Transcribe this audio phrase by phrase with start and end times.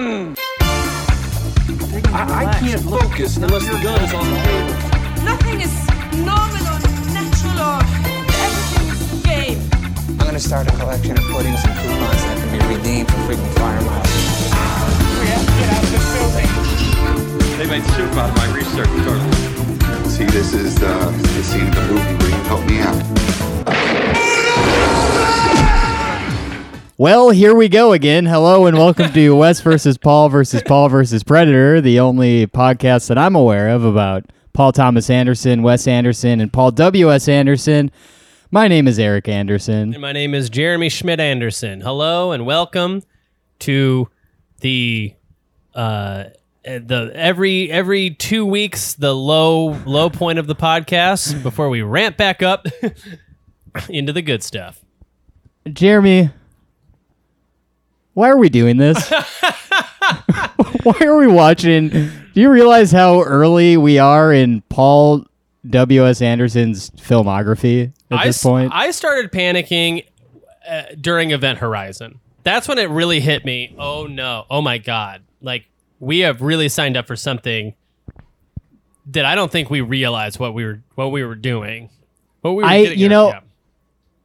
[0.00, 0.36] gun!
[2.12, 4.74] I, I can't focus unless the gun is on the table.
[5.24, 5.74] Nothing is
[6.24, 6.78] normal or
[7.12, 7.82] natural or
[8.46, 9.60] everything is game.
[10.20, 13.52] I'm gonna start a collection of puddings and coupons that can be redeemed for frequent
[13.54, 14.12] flyer miles.
[15.20, 16.50] We have to get out of this building.
[17.58, 20.08] They made soup out of my research, Charlie.
[20.08, 20.94] See, this is the,
[21.34, 23.18] the scene of the movie where you help me out.
[27.00, 28.26] Well, here we go again.
[28.26, 33.16] Hello and welcome to Wes versus Paul versus Paul versus Predator, the only podcast that
[33.16, 37.28] I'm aware of about Paul Thomas Anderson, Wes Anderson, and Paul W.S.
[37.28, 37.92] Anderson.
[38.50, 39.94] My name is Eric Anderson.
[39.94, 41.82] And my name is Jeremy Schmidt Anderson.
[41.82, 43.04] Hello and welcome
[43.60, 44.08] to
[44.58, 45.14] the
[45.76, 46.24] uh
[46.64, 52.16] the every every 2 weeks the low low point of the podcast before we ramp
[52.16, 52.66] back up
[53.88, 54.84] into the good stuff.
[55.72, 56.30] Jeremy,
[58.18, 59.08] why are we doing this?
[60.82, 61.88] why are we watching?
[61.88, 65.24] Do you realize how early we are in Paul
[65.70, 66.20] W.S.
[66.20, 68.72] Anderson's filmography at I, this point?
[68.74, 70.04] I started panicking
[70.68, 72.18] uh, during Event Horizon.
[72.42, 73.76] That's when it really hit me.
[73.78, 74.46] Oh no.
[74.50, 75.22] Oh my god.
[75.40, 75.66] Like
[76.00, 77.74] we have really signed up for something
[79.06, 81.90] that I don't think we realized what we were what we were doing.
[82.40, 83.40] What we were I- you know, yeah.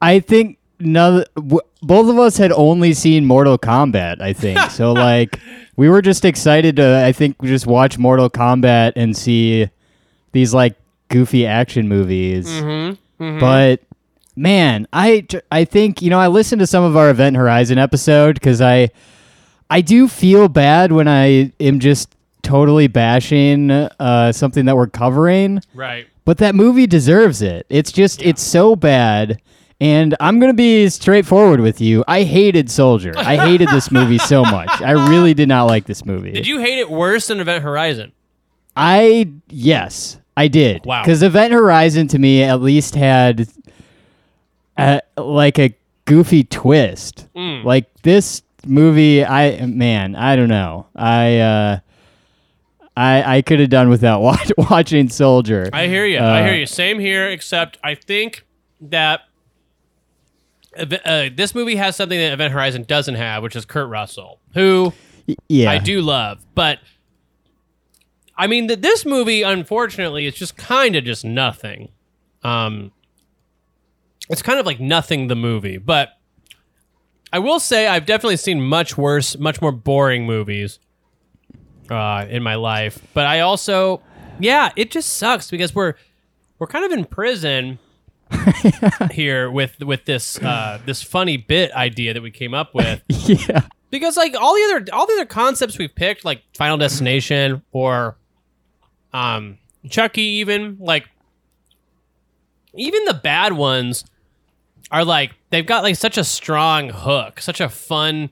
[0.02, 4.20] I think no, w- both of us had only seen Mortal Kombat.
[4.20, 4.92] I think so.
[4.92, 5.38] Like
[5.76, 7.04] we were just excited to.
[7.04, 9.68] I think just watch Mortal Kombat and see
[10.32, 10.76] these like
[11.08, 12.48] goofy action movies.
[12.48, 13.38] Mm-hmm.
[13.40, 13.80] But
[14.36, 18.34] man, I I think you know I listened to some of our Event Horizon episode
[18.34, 18.90] because I
[19.70, 25.62] I do feel bad when I am just totally bashing uh, something that we're covering
[25.72, 26.06] right.
[26.26, 27.64] but that movie deserves it.
[27.70, 29.40] It's just it's so bad.
[29.80, 32.04] And I'm gonna be straightforward with you.
[32.06, 33.12] I hated Soldier.
[33.16, 34.70] I hated this movie so much.
[34.80, 36.30] I really did not like this movie.
[36.32, 38.12] Did you hate it worse than Event Horizon?
[38.76, 40.84] I yes, I did.
[40.86, 41.02] Wow.
[41.02, 43.48] Because Event Horizon to me at least had
[44.78, 47.26] a, like a goofy twist.
[47.36, 47.64] Mm.
[47.64, 50.86] Like this movie, I man, I don't know.
[50.96, 51.78] I uh,
[52.96, 55.68] I I could have done without watch, watching Soldier.
[55.72, 56.18] I hear you.
[56.18, 56.66] I Uh, hear you.
[56.66, 58.44] Same here, except I think
[58.80, 59.28] that ev-
[60.76, 64.92] uh, this movie has something that Event Horizon doesn't have, which is Kurt Russell, who
[65.48, 66.44] yeah, I do love.
[66.54, 66.78] But
[68.36, 71.90] I mean, that this movie, unfortunately, is just kind of just nothing.
[72.42, 72.92] Um,
[74.28, 76.10] it's kind of like nothing the movie, but
[77.32, 80.78] I will say I've definitely seen much worse, much more boring movies
[81.90, 83.00] uh, in my life.
[83.12, 84.02] But I also,
[84.38, 85.94] yeah, it just sucks because we're
[86.58, 87.78] we're kind of in prison
[89.10, 93.62] here with with this uh, this funny bit idea that we came up with yeah.
[93.90, 98.16] because like all the other all the other concepts we've picked like final destination or
[99.12, 99.58] um
[99.88, 101.08] chucky even like
[102.74, 104.04] even the bad ones
[104.90, 108.30] are like they've got like such a strong hook such a fun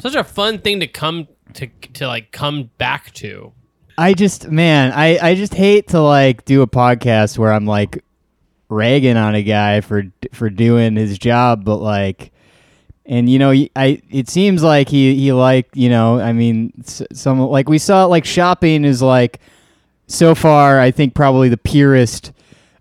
[0.00, 3.52] such a fun thing to come to to like come back to
[3.98, 8.04] I just man, I I just hate to like do a podcast where I'm like
[8.68, 12.32] ragging on a guy for for doing his job, but like,
[13.04, 17.40] and you know, I it seems like he he like you know, I mean, some
[17.40, 19.40] like we saw like shopping is like
[20.06, 22.32] so far, I think probably the purest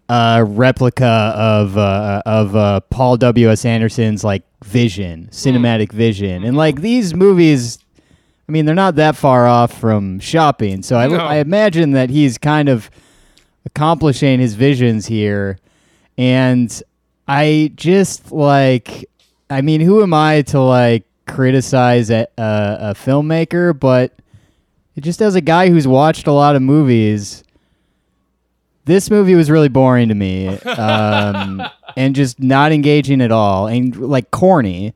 [0.09, 6.55] uh, replica of uh, of uh, Paul W S Anderson's like vision, cinematic vision, and
[6.57, 7.79] like these movies.
[8.47, 11.15] I mean, they're not that far off from shopping, so I, No.
[11.17, 12.91] I imagine that he's kind of
[13.65, 15.57] accomplishing his visions here.
[16.17, 16.81] And
[17.27, 19.05] I just like,
[19.49, 23.77] I mean, who am I to like criticize a, a, a filmmaker?
[23.77, 24.13] But
[24.95, 27.43] it just as a guy who's watched a lot of movies,
[28.85, 31.61] this movie was really boring to me, um,
[31.97, 34.93] and just not engaging at all, and like corny.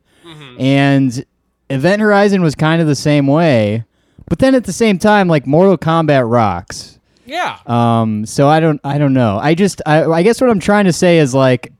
[0.59, 1.25] And
[1.69, 3.83] Event Horizon was kind of the same way,
[4.27, 6.98] but then at the same time, like Mortal Kombat rocks.
[7.29, 9.37] Yeah Um, so I don't, I don't know.
[9.41, 11.71] I just, I, I guess what I'm trying to say is like,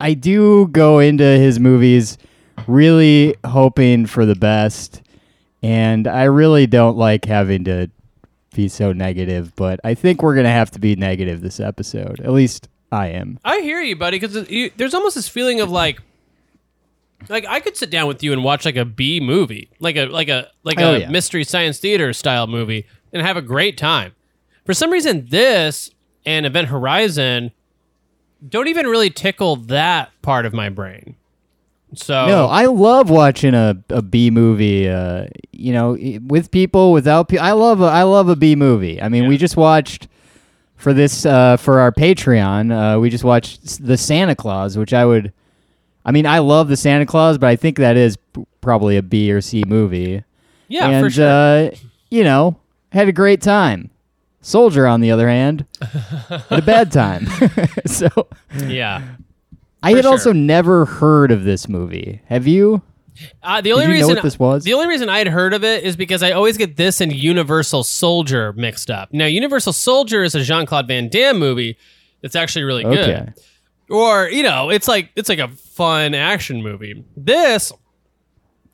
[0.00, 2.18] I do go into his movies
[2.66, 5.02] really hoping for the best,
[5.62, 7.90] and I really don't like having to
[8.54, 9.54] be so negative.
[9.56, 12.20] But I think we're gonna have to be negative this episode.
[12.20, 13.38] At least I am.
[13.44, 14.18] I hear you, buddy.
[14.20, 14.46] Because
[14.76, 16.00] there's almost this feeling of like,
[17.28, 20.06] like I could sit down with you and watch like a B movie, like a
[20.06, 21.10] like a like Oh, a yeah.
[21.10, 24.12] mystery science theater style movie, and have a great time.
[24.68, 25.90] For some reason, this
[26.26, 27.52] and Event Horizon
[28.46, 31.16] don't even really tickle that part of my brain.
[31.94, 34.86] So No, I love watching a, a B movie.
[34.86, 37.46] Uh, you know, with people, without people.
[37.46, 39.00] I love a, I love a B movie.
[39.00, 40.06] I mean, we just watched
[40.76, 42.70] for this uh, for our Patreon.
[42.96, 45.32] Uh, we just watched the Santa Claus, which I would.
[46.04, 49.02] I mean, I love the Santa Claus, but I think that is p- probably a
[49.02, 50.24] B or C movie.
[50.68, 51.26] yeah, and for sure.
[51.26, 51.70] uh,
[52.10, 52.60] you know,
[52.92, 53.88] had a great time.
[54.40, 57.26] Soldier, on the other hand, had a bad time.
[57.86, 58.08] so
[58.66, 59.02] yeah.
[59.82, 60.12] I had sure.
[60.12, 62.22] also never heard of this movie.
[62.26, 62.82] Have you?
[63.42, 64.64] Uh, the only you know reason what this was?
[64.64, 67.12] the only reason I had heard of it is because I always get this and
[67.12, 69.12] Universal Soldier mixed up.
[69.12, 71.76] Now, Universal Soldier is a Jean Claude Van Damme movie
[72.22, 73.08] It's actually really good.
[73.08, 73.32] Okay.
[73.90, 77.72] or you know it's like it's like a fun action movie this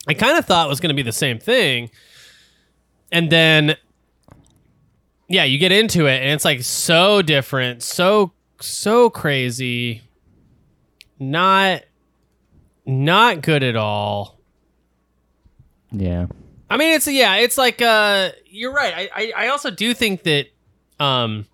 [0.09, 1.89] i kind of thought was going to be the same thing
[3.13, 3.77] and then
[5.29, 10.03] yeah you get into it and it's like so different so so crazy
[11.19, 11.83] not
[12.87, 14.39] not good at all
[15.91, 16.27] Yeah.
[16.71, 19.09] I mean, it's yeah, it's like uh, you're right.
[19.15, 20.47] I, I I also do think that
[20.99, 21.47] um,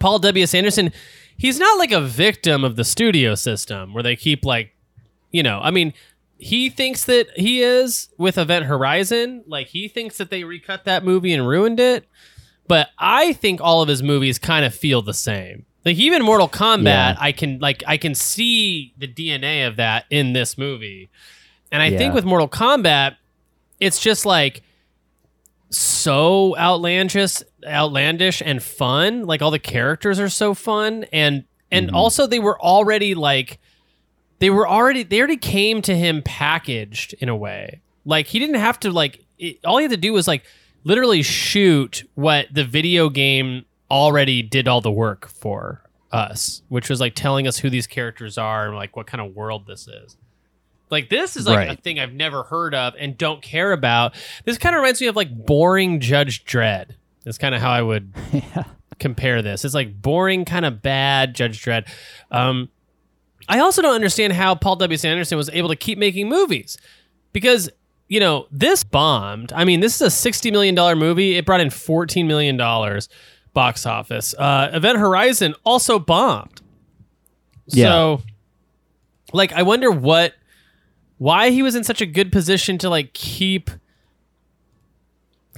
[0.00, 0.44] Paul W.
[0.52, 0.92] Anderson,
[1.36, 4.74] he's not like a victim of the studio system where they keep like,
[5.30, 5.92] you know, I mean,
[6.38, 9.44] he thinks that he is with Event Horizon.
[9.46, 12.08] Like he thinks that they recut that movie and ruined it.
[12.66, 15.66] But I think all of his movies kind of feel the same.
[15.84, 17.16] Like even Mortal Kombat, Yeah.
[17.18, 21.10] I can like I can see the DNA of that in this movie.
[21.70, 21.98] And I Yeah.
[21.98, 23.16] think with Mortal Kombat,
[23.80, 24.62] it's just like
[25.70, 31.96] so outlandish outlandish and fun like all the characters are so fun and and mm-hmm.
[31.96, 33.58] also they were already like
[34.38, 38.56] they were already they already came to him packaged in a way like he didn't
[38.56, 40.44] have to like it, all he had to do was like
[40.84, 45.82] literally shoot what the video game already did all the work for
[46.12, 49.34] us which was like telling us who these characters are and like what kind of
[49.34, 50.16] world this is
[50.90, 54.14] like this is like a thing I've never heard of and don't care about.
[54.44, 56.90] This kind of reminds me of like boring Judge Dredd.
[57.24, 58.14] That's kind of how I would
[59.00, 59.64] compare this.
[59.64, 61.88] It's like boring, kind of bad Judge Dredd.
[62.30, 62.68] Um,
[63.48, 64.94] I also don't understand how Paul W.
[64.94, 65.04] S.
[65.04, 66.78] Anderson was able to keep making movies
[67.32, 67.68] because
[68.14, 69.52] you know this bombed.
[69.52, 71.34] I mean, this is a sixty million dollar movie.
[71.36, 73.08] It brought in fourteen million dollars
[73.52, 74.34] box office.
[74.38, 76.62] Uh, Event Horizon also bombed.
[77.66, 77.86] Yeah.
[77.86, 78.22] So,
[79.32, 80.34] like, I wonder what,
[81.18, 83.68] why he was in such a good position to like keep,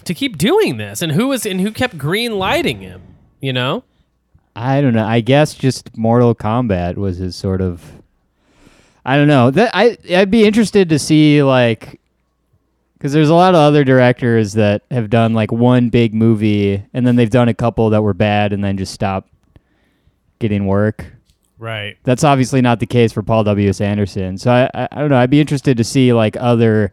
[0.04, 3.02] to keep doing this, and who was and who kept green lighting him.
[3.42, 3.84] You know.
[4.54, 5.04] I don't know.
[5.04, 7.84] I guess just Mortal Kombat was his sort of.
[9.04, 9.50] I don't know.
[9.50, 12.00] That I I'd be interested to see like,
[13.06, 17.06] because there's a lot of other directors that have done like one big movie and
[17.06, 19.30] then they've done a couple that were bad and then just stopped
[20.40, 21.06] getting work.
[21.56, 21.96] Right.
[22.02, 23.68] That's obviously not the case for Paul W.
[23.68, 23.80] S.
[23.80, 24.38] Anderson.
[24.38, 25.18] So I, I I don't know.
[25.18, 26.92] I'd be interested to see like other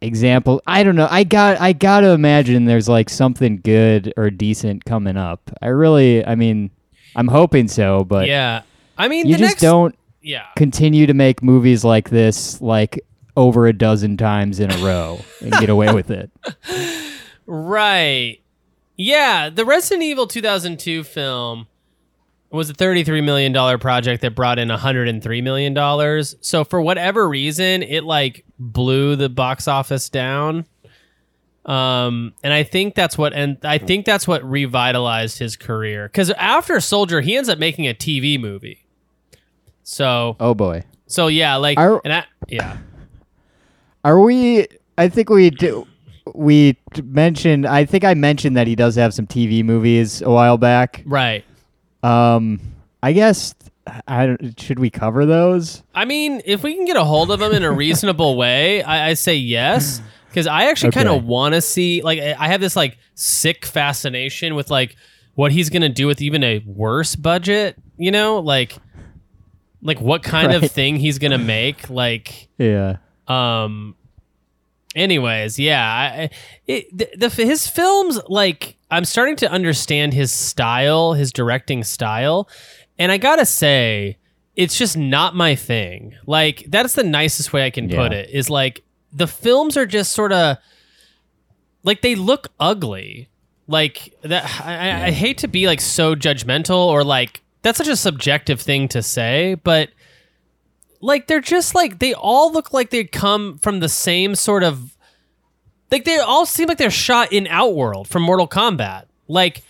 [0.00, 0.62] example.
[0.66, 1.08] I don't know.
[1.10, 5.50] I got I got to imagine there's like something good or decent coming up.
[5.60, 6.24] I really.
[6.24, 6.70] I mean,
[7.14, 8.62] I'm hoping so, but yeah.
[8.96, 10.46] I mean, you the just next, don't Yeah.
[10.56, 12.98] continue to make movies like this like
[13.36, 16.30] over a dozen times in a row and get away with it.
[17.46, 18.38] Right.
[18.96, 21.66] Yeah, the Resident Evil 2002 film
[22.50, 26.24] was a $33 million project that brought in $103 million.
[26.42, 30.66] So for whatever reason, it like blew the box office down.
[31.64, 36.08] Um, and I think that's what, and I think that's what revitalized his career.
[36.10, 38.84] Cause after Soldier, he ends up making a TV movie.
[39.84, 40.82] So, Oh boy.
[41.06, 42.78] so yeah, like, Are- and I, yeah.
[44.04, 44.66] Are we?
[44.98, 45.86] I think we do.
[46.34, 47.66] We mentioned.
[47.66, 51.02] I think I mentioned that he does have some TV movies a while back.
[51.06, 51.44] Right.
[52.02, 52.60] Um,
[53.02, 53.54] I guess.
[54.06, 55.82] I don't, should we cover those?
[55.92, 59.08] I mean, if we can get a hold of them in a reasonable way, I,
[59.10, 60.00] I say yes.
[60.28, 63.66] Because I actually kind of want to see, like, I I have this like sick
[63.66, 64.96] fascination with like
[65.34, 67.76] what he's gonna do with even a worse budget.
[67.98, 68.76] You know, like,
[69.82, 71.90] like what kind of thing he's gonna make.
[71.90, 72.96] Like, Yeah.
[73.28, 73.96] Um.
[74.94, 76.30] Anyways, yeah, I,
[76.66, 82.46] it, the, the his films like I'm starting to understand his style, his directing style,
[82.98, 84.18] and I gotta say,
[84.54, 86.14] it's just not my thing.
[86.26, 88.28] Like that's the nicest way I can put it.
[88.30, 90.58] Is like the films are just sort of
[91.82, 93.28] like they look ugly.
[93.66, 94.44] Like that.
[94.62, 98.60] I, I, I hate to be like so judgmental or like that's such a subjective
[98.60, 99.88] thing to say, but
[101.02, 104.96] like they're just like they all look like they come from the same sort of
[105.90, 109.04] like they all seem like they're shot in Outworld from Mortal Kombat.
[109.28, 109.62] Like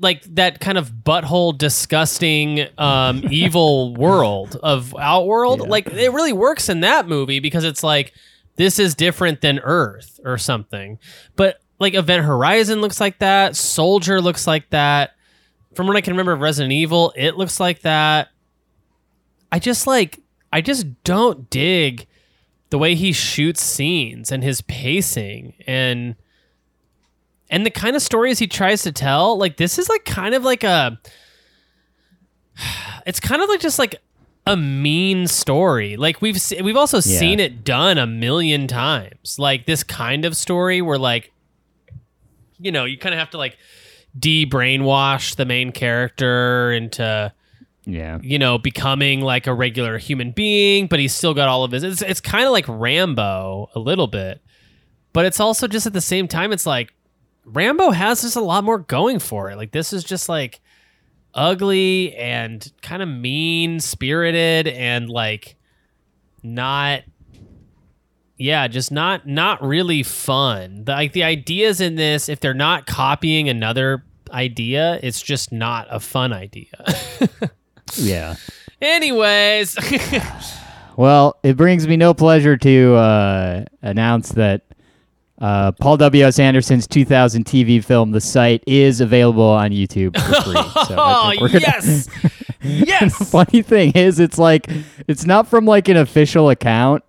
[0.00, 5.60] like that kind of butthole disgusting um evil world of outworld.
[5.60, 5.68] Yeah.
[5.68, 8.12] like it really works in that movie because it's like
[8.56, 10.98] this is different than earth or something.
[11.36, 13.54] But like event horizon looks like that.
[13.54, 15.10] Soldier looks like that.
[15.74, 18.28] From what i can remember of resident evil it looks like that
[19.52, 20.20] i just like
[20.52, 22.06] i just don't dig
[22.70, 26.16] the way he shoots scenes and his pacing and
[27.48, 29.38] and the kind of stories he tries to tell.
[29.38, 30.98] Like this is like kind of like a
[33.06, 33.96] it's kind of like just like
[34.46, 35.96] a mean story.
[35.96, 37.18] Like we've se- we've also Yeah.
[37.18, 39.38] seen it done a million times.
[39.38, 41.32] Like this kind of story where like
[42.58, 43.56] you know you kind of have to like
[44.18, 47.32] de-brainwash the main character into
[47.88, 48.18] Yeah.
[48.20, 51.84] you know, becoming like a regular human being, but he's still got all of his.
[51.84, 54.42] It's, it's kind of like Rambo a little bit,
[55.12, 56.92] but it's also just at the same time, it's like
[57.44, 59.56] Rambo has just a lot more going for it.
[59.56, 60.60] Like this is just like
[61.36, 65.56] ugly and kind of mean spirited and like
[66.42, 67.02] not
[68.38, 72.86] yeah just not not really fun the, like the ideas in this if they're not
[72.86, 76.84] copying another idea it's just not a fun idea
[77.94, 78.36] Yeah.
[78.80, 79.76] anyways
[80.96, 84.62] Well, it brings me no pleasure to uh, announce that
[85.38, 86.38] uh, Paul W.S.
[86.38, 90.54] Anderson's 2000 TV film, The Sight, is available on YouTube for free.
[90.86, 92.08] So oh we're gonna- yes
[92.62, 94.68] yes Funny thing is, it's like
[95.06, 97.04] it's not from like an official account.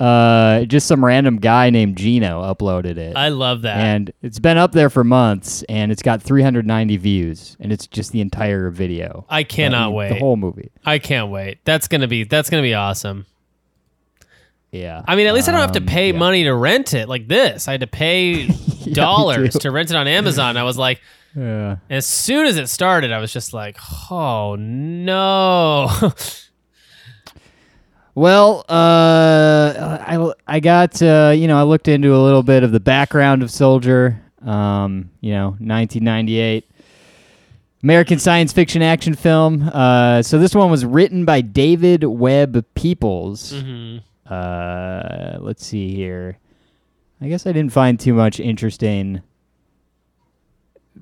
[0.00, 4.56] Uh, just some random guy named Gino uploaded it, i love that and it's been
[4.56, 9.26] up there for months, and it's got 390 views, and it's just the entire video.
[9.28, 10.70] i cannot mean, wait The whole movie.
[10.86, 13.26] i can't wait that's gonna be that's gonna be awesome
[14.72, 15.02] Yeah.
[15.06, 16.18] I mean, at least I don't have to Um, pay yeah.
[16.18, 17.66] money to rent it like this.
[17.66, 18.46] I had to pay
[18.92, 20.56] dollars to rent it on Amazon.
[20.56, 21.00] I was like,
[21.36, 21.76] Yeah.
[21.90, 23.76] as soon as it started, I was just like,
[24.12, 25.90] oh no.
[28.14, 32.72] Well, uh, I, I got, uh, you know, I looked into a little bit of
[32.72, 36.66] the background of Soldier, um, you know, 1998.
[37.82, 39.62] American science fiction action film.
[39.72, 43.54] Uh, so this one was written by David Webb Peoples.
[44.26, 46.36] Uh, let's see here.
[47.22, 49.22] I guess I didn't find too much interesting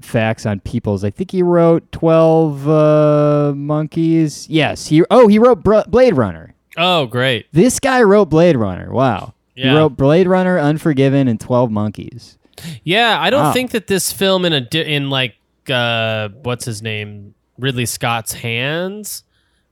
[0.01, 1.03] facts on Peoples.
[1.05, 4.49] I think he wrote 12 uh, Monkeys.
[4.49, 6.55] Yes, he Oh, he wrote Br- Blade Runner.
[6.79, 7.47] Oh, great.
[7.53, 8.91] This guy wrote Blade Runner.
[8.93, 9.35] Wow.
[9.55, 12.39] He wrote Blade Runner, Unforgiven, and 12 Monkeys.
[12.85, 13.53] Yeah, I don't Wow.
[13.53, 15.35] think that this film in a di- in like
[15.69, 19.25] uh what's his name Ridley Scott's hands.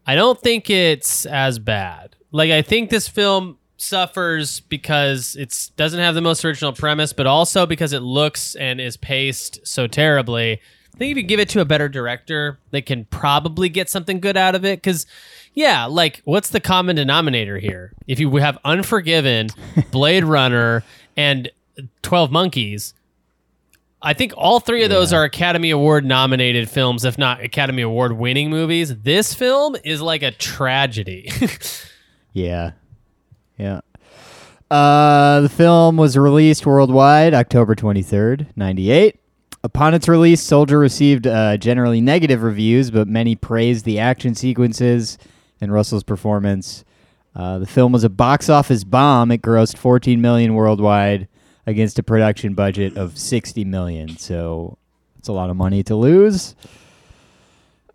[0.07, 2.17] I don't think it's as bad.
[2.33, 7.27] Like I think this film suffers because it's doesn't have the most original premise, but
[7.27, 10.61] also because it looks and is paced so terribly.
[10.95, 14.19] I think if you give it to a better director, they can probably get something
[14.19, 14.79] good out of it.
[14.79, 15.05] Because,
[15.57, 17.93] yeah, like what's the common denominator here?
[18.07, 19.49] If you have Unforgiven,
[19.91, 20.85] Blade Runner,
[21.17, 21.51] and
[22.03, 22.95] Twelve Monkeys,
[24.01, 28.13] I think all three of those are Academy Award nominated films, if not Academy Award
[28.13, 28.95] winning movies.
[28.99, 31.33] This film is like a tragedy.
[32.37, 32.73] Yeah.
[33.57, 33.81] Yeah.
[34.71, 39.19] Uh, the film was released worldwide October 23rd, 98.
[39.65, 45.17] Upon its release, Soldier received uh, generally negative reviews, but many praised the action sequences
[45.61, 46.85] and Russell's performance.
[47.35, 49.31] Uh, the film was a box office bomb.
[49.31, 51.29] It grossed 14 million worldwide
[51.67, 54.17] against a production budget of 60 million.
[54.17, 54.79] So
[55.19, 56.55] it's a lot of money to lose.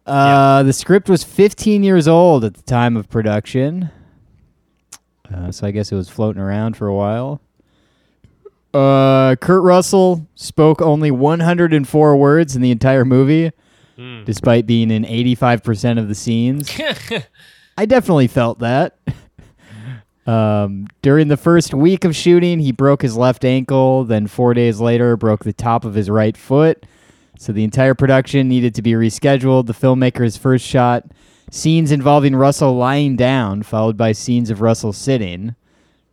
[0.05, 3.89] Uh, The script was 15 years old at the time of production.
[5.33, 7.41] Uh, so I guess it was floating around for a while.
[8.73, 13.51] Uh, Kurt Russell spoke only 104 words in the entire movie,
[14.25, 16.71] despite being in 85% of the scenes.
[17.77, 18.97] I definitely felt that.
[20.25, 24.03] um, during the first week of shooting, he broke his left ankle.
[24.03, 26.85] Then four days later, broke the top of his right foot.
[27.37, 29.65] So the entire production needed to be rescheduled.
[29.65, 31.05] The filmmakers first shot
[31.49, 35.55] scenes involving Russell lying down, followed by scenes of Russell sitting,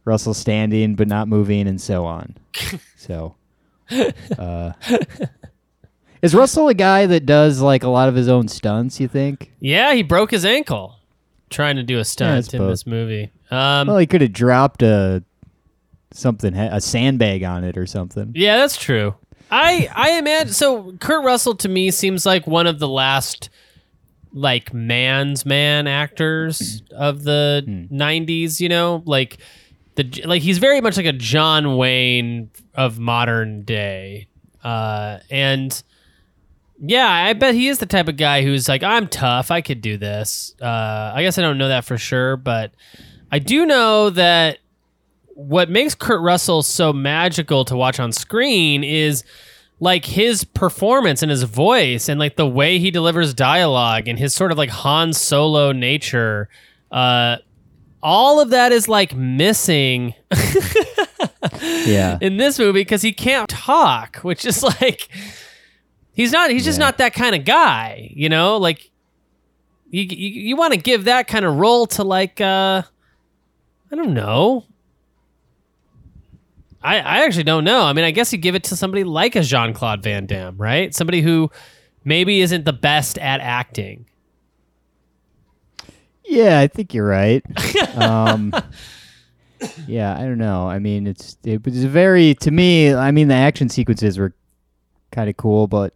[0.05, 2.37] Russell standing but not moving, and so on.
[2.97, 3.37] so,
[4.39, 4.73] uh,
[6.23, 9.01] is Russell a guy that does like a lot of his own stunts?
[9.01, 9.53] You think?
[9.61, 10.97] yeah, he broke his ankle
[11.51, 12.71] trying to do a stunt in suppose.
[12.71, 13.31] this movie.
[13.51, 15.23] Um, Well, he could have dropped a
[16.13, 18.33] something, a sandbag on it or something.
[18.35, 19.15] Yeah, that's true.
[19.51, 20.93] I I imagine so.
[21.01, 23.49] Kurt Russell to me seems like one of the last
[24.35, 28.61] like man's man actors of the '90s.
[28.61, 29.39] You know, like
[29.95, 34.29] the like he's very much like a John Wayne of modern day,
[34.63, 35.83] uh, and
[36.81, 39.51] Yeah, I bet he is the type of guy who's like, I'm tough.
[39.51, 40.55] I could do this.
[40.63, 42.73] Uh, I guess I don't know that for sure, but
[43.33, 44.59] I do know that
[45.35, 49.25] what makes Kurt Russell so magical to watch on screen is
[49.81, 54.35] like his performance and his voice and like the way he delivers dialogue and his
[54.35, 56.49] sort of like Han Solo nature.
[56.91, 57.37] Uh,
[58.03, 60.15] all of that is like missing
[61.87, 62.19] Yeah.
[62.21, 65.09] in this movie because he can't talk, which is like
[66.19, 66.87] he's not he's just Yeah.
[66.87, 68.59] not that kind of guy, you know?
[68.59, 68.91] Like
[69.89, 72.83] you you, you want to give that kind of role to like uh
[73.91, 74.65] I don't know.
[76.83, 77.83] I I actually don't know.
[77.85, 80.95] I mean, I guess you give it to somebody like a Jean-Claude Van Damme, right?
[80.95, 81.51] Somebody who
[82.05, 84.07] maybe isn't the best at acting.
[86.25, 87.43] Yeah, I think you're right.
[87.97, 88.53] um,
[89.87, 90.69] yeah, I don't know.
[90.69, 92.95] I mean, it's it was very to me.
[92.95, 94.35] I mean, the action sequences were
[95.11, 95.95] kind of cool, but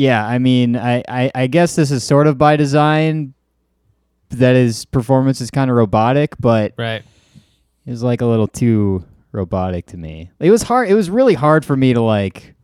[0.00, 3.34] yeah, I mean, I, I I guess this is sort of by design.
[4.30, 7.02] That his performance is kind of robotic, but Right.
[7.84, 10.30] it was like a little too robotic to me.
[10.38, 10.88] It was hard.
[10.88, 12.54] It was really hard for me to like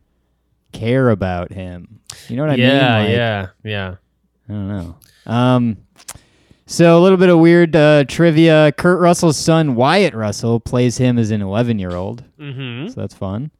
[0.72, 1.98] care about him.
[2.28, 2.66] You know what I mean?
[2.66, 3.94] yeah, Like, yeah, yeah.
[4.48, 4.96] I don't know.
[5.26, 5.76] Um,
[6.66, 8.70] so a little bit of weird uh, trivia.
[8.78, 12.94] Kurt Russell's son Wyatt Russell plays him as an 11 year old, Mhm.
[12.94, 13.50] so that's fun.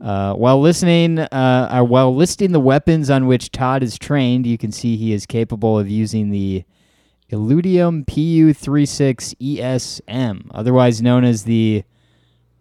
[0.00, 4.56] Uh, while listening, uh, uh, while listing the weapons on which Todd is trained, you
[4.56, 6.64] can see he is capable of using the
[7.30, 11.84] Illudium PU36 ESM, E otherwise known as the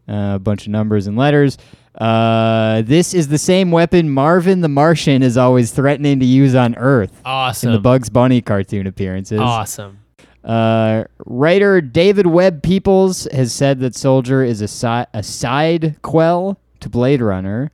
[0.07, 1.57] uh, bunch of numbers and letters.
[1.95, 6.75] Uh, this is the same weapon Marvin the Martian is always threatening to use on
[6.75, 7.69] Earth Awesome.
[7.69, 9.39] in the Bugs Bunny cartoon appearances.
[9.39, 9.99] awesome.
[10.43, 16.89] Uh, writer David Webb Peoples has said that Soldier is a, si- a sidequel to
[16.89, 17.71] Blade Runner,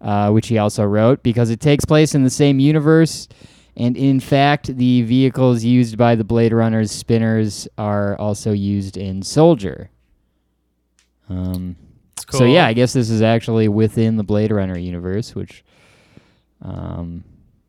[0.00, 3.28] uh, which he also wrote, because it takes place in the same universe.
[3.76, 9.22] And in fact, the vehicles used by the Blade Runner's spinners are also used in
[9.22, 9.90] Soldier.
[11.28, 11.76] Um,
[12.26, 12.40] cool.
[12.40, 15.64] so yeah, I guess this is actually within the Blade Runner universe, which
[16.60, 17.24] um,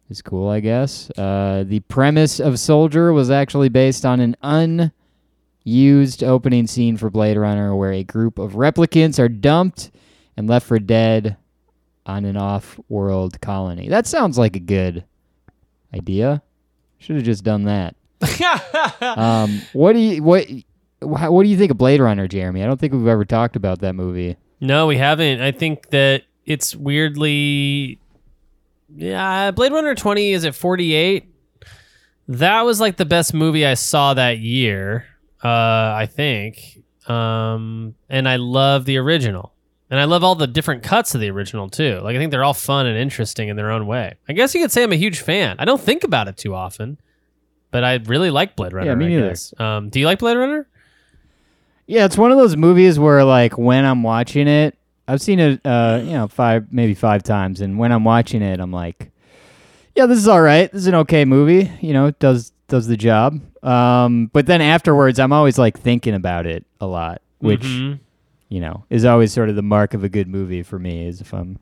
[0.10, 0.50] is cool.
[0.50, 4.36] I guess uh, the premise of Soldier was actually based on an
[5.66, 9.92] unused opening scene for Blade Runner, where a group of replicants are dumped
[10.38, 11.38] and left for dead
[12.06, 13.90] on an off-world colony.
[13.90, 15.06] That sounds like a good
[15.94, 16.42] idea.
[17.00, 17.96] Should have just done that.
[19.02, 20.48] um, what do you what?
[21.02, 22.64] What do you think of Blade Runner, Jeremy?
[22.64, 24.38] I don't think we've ever talked about that movie.
[24.62, 25.42] No, we haven't.
[25.42, 28.00] I think that it's weirdly.
[28.96, 31.26] Yeah, Blade Runner 20 is at 48.
[32.30, 35.06] That was like the best movie I saw that year,
[35.44, 36.82] uh, I think.
[37.08, 39.53] Um, and I love the original.
[39.94, 42.00] And I love all the different cuts of the original too.
[42.02, 44.16] Like I think they're all fun and interesting in their own way.
[44.28, 45.56] I guess you could say I'm a huge fan.
[45.60, 46.98] I don't think about it too often,
[47.70, 48.90] but I really like Blade Runner.
[48.90, 49.28] Yeah, me I neither.
[49.30, 49.54] guess.
[49.60, 50.68] Um, do you like Blade Runner?
[51.86, 54.76] Yeah, it's one of those movies where like when I'm watching it,
[55.08, 58.60] I've seen it uh, you know, five maybe five times and when I'm watching it,
[58.60, 59.12] I'm like
[59.96, 60.72] yeah, this is all right.
[60.72, 63.40] This is an okay movie, you know, it does does the job.
[63.64, 68.00] Um, but then afterwards, I'm always like thinking about it a lot, which Mhm.
[68.54, 71.22] You know, is always sort of the mark of a good movie for me is
[71.22, 71.58] if I'm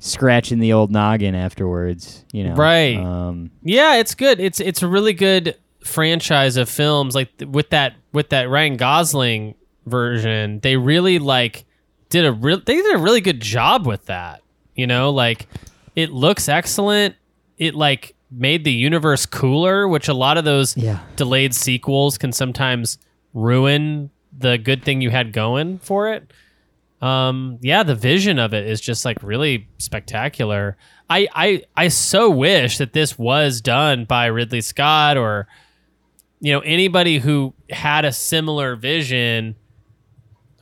[0.00, 2.54] scratching the old noggin afterwards, you know.
[2.54, 2.96] Right.
[2.96, 4.40] Um, Yeah, it's good.
[4.40, 7.14] It's it's a really good franchise of films.
[7.14, 9.54] Like with that with that Ryan Gosling
[9.86, 11.64] version, they really like
[12.08, 14.42] did a real they did a really good job with that.
[14.74, 15.46] You know, like
[15.94, 17.14] it looks excellent.
[17.58, 20.98] It like made the universe cooler, which a lot of those Yeah.
[21.14, 22.98] delayed sequels can sometimes
[23.32, 26.32] ruin the good thing you had going for it.
[27.00, 30.76] Um, yeah, the vision of it is just like really spectacular.
[31.10, 35.46] I, I, I so wish that this was done by Ridley Scott or,
[36.40, 39.56] you know, anybody who had a similar vision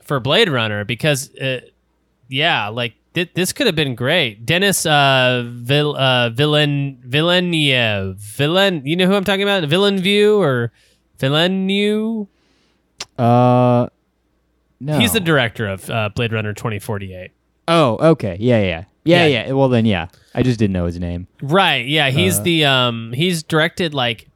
[0.03, 1.61] for Blade Runner because, uh,
[2.27, 4.45] yeah, like th- this could have been great.
[4.45, 9.67] Denis uh, Vill- uh, Villen Villeneuve, Villen, you know who I'm talking about?
[9.67, 10.71] Villeneuve or
[11.17, 12.27] Villeneuve?
[13.17, 13.87] Uh,
[14.79, 14.99] no.
[14.99, 17.31] He's the director of uh, Blade Runner 2048.
[17.67, 18.37] Oh, okay.
[18.39, 18.83] Yeah, yeah.
[19.03, 19.45] Yeah, Yeah.
[19.47, 19.51] yeah.
[19.53, 20.07] Well, then, yeah.
[20.33, 21.27] I just didn't know his name.
[21.41, 21.85] Right.
[21.85, 22.07] Yeah.
[22.07, 23.13] Uh, He's the um.
[23.13, 24.27] He's directed like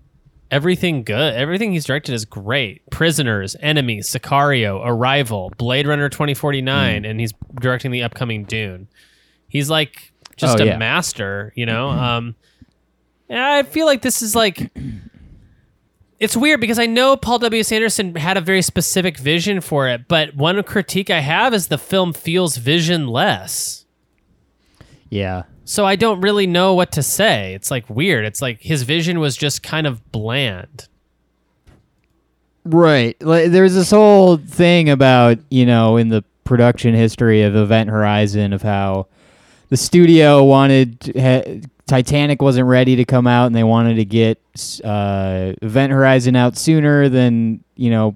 [0.52, 1.34] everything good.
[1.36, 2.90] Everything he's directed is great.
[2.90, 7.06] Prisoners, Enemies, Sicario, Arrival, Blade Runner 2049, Hmm.
[7.06, 8.88] and he's directing the upcoming Dune.
[9.50, 10.78] He's like just Oh, a yeah.
[10.78, 11.52] master.
[11.56, 11.90] You know.
[11.90, 12.36] um.
[13.30, 14.72] I feel like this is like.
[16.20, 17.64] It's weird because I know Paul W.
[17.72, 21.78] Anderson had a very specific vision for it, but one critique I have is the
[21.78, 23.86] film feels visionless.
[25.10, 25.44] Yeah.
[25.64, 27.54] So I don't really know what to say.
[27.54, 28.26] It's like weird.
[28.26, 30.88] It's like his vision was just kind of bland.
[32.66, 33.16] Right.
[33.22, 38.52] Like, there's this whole thing about, you know, in the production history of Event Horizon
[38.52, 39.08] of how
[39.70, 44.06] the studio wanted to ha- Titanic wasn't ready to come out and they wanted to
[44.06, 44.40] get
[44.84, 48.16] uh, Event Horizon out sooner than, you know,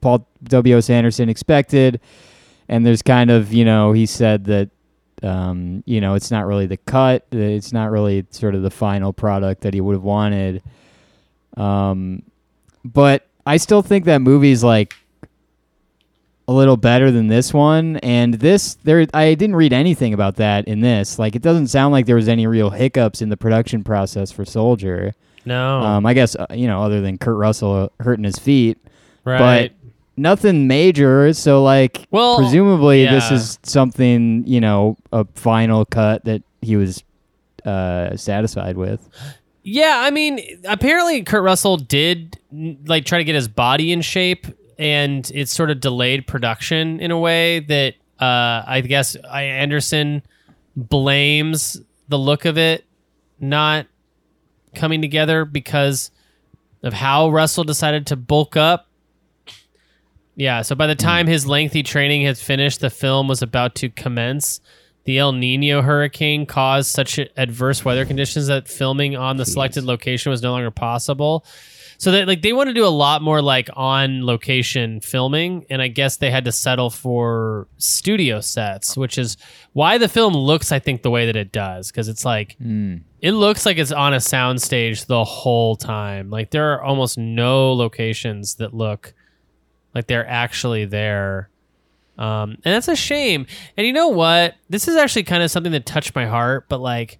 [0.00, 0.88] Paul W.S.
[0.88, 2.00] Anderson expected.
[2.66, 4.70] And there's kind of, you know, he said that
[5.22, 7.26] um, you know, it's not really the cut.
[7.30, 10.62] It's not really sort of the final product that he would have wanted.
[11.56, 12.22] Um,
[12.84, 14.94] but I still think that movie's like
[16.46, 17.96] a little better than this one.
[17.98, 21.18] And this, there, I didn't read anything about that in this.
[21.18, 24.44] Like, it doesn't sound like there was any real hiccups in the production process for
[24.44, 25.14] Soldier.
[25.44, 25.80] No.
[25.80, 28.78] Um, I guess uh, you know, other than Kurt Russell hurting his feet,
[29.24, 29.38] right.
[29.38, 31.32] but nothing major.
[31.32, 37.02] So like, Well, presumably this is something you know, a final cut that he was
[37.64, 39.06] uh, satisfied with.
[39.62, 42.38] Yeah, I mean, apparently Kurt Russell did
[42.86, 44.46] like try to get his body in shape,
[44.78, 50.22] and it sort of delayed production in a way that uh, I guess I, Anderson
[50.76, 52.84] blames the look of it
[53.40, 53.86] not
[54.74, 56.10] coming together because
[56.82, 58.88] of how Russell decided to bulk up.
[60.36, 63.88] Yeah, so by the time his lengthy training had finished, the film was about to
[63.88, 64.60] commence.
[65.04, 70.30] The El Nino hurricane caused such adverse weather conditions that filming on the selected location
[70.30, 71.44] was no longer possible.
[71.98, 75.80] So they like they want to do a lot more like on location filming, and
[75.80, 79.36] I guess they had to settle for studio sets, which is
[79.72, 82.56] why the film looks, I think, the way that it does, because it's like
[83.20, 86.30] it looks like it's on a soundstage the whole time.
[86.30, 89.14] Like there are almost no locations that look
[89.94, 91.48] like they're actually there.
[92.18, 93.46] Um, and that's a shame.
[93.76, 94.54] And you know what?
[94.68, 97.18] This is actually kind of something that touched my heart, but like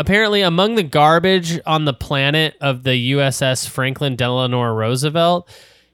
[0.00, 5.46] apparently among the garbage on the planet of the USS Franklin Delano Roosevelt,